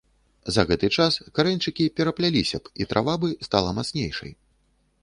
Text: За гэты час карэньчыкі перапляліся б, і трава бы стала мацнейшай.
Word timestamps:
За 0.53 0.61
гэты 0.69 0.89
час 1.03 1.13
карэньчыкі 1.39 1.85
перапляліся 2.01 2.57
б, 2.63 2.77
і 2.83 2.89
трава 2.95 3.15
бы 3.27 3.33
стала 3.51 3.77
мацнейшай. 3.79 4.31